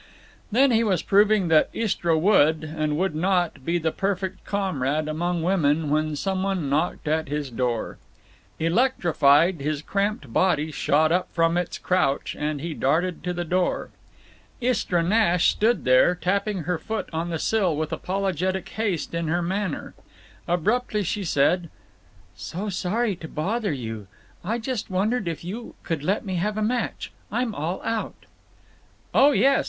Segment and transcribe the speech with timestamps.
[0.51, 5.43] Then he was proving that Istra would, and would not, be the perfect comrade among
[5.43, 7.99] women when some one knocked at his door.
[8.57, 13.91] Electrified, his cramped body shot up from its crouch, and he darted to the door.
[14.59, 19.43] Istra Nash stood there, tapping her foot on the sill with apologetic haste in her
[19.43, 19.93] manner.
[20.47, 21.69] Abruptly she said:
[22.35, 24.07] "So sorry to bother you.
[24.43, 27.11] I just wondered if you could let me have a match?
[27.31, 28.15] I'm all out."
[29.13, 29.59] "Oh _yes!